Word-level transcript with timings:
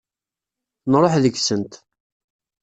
Nruḥ 0.91 1.13
deg-sent. 1.23 1.73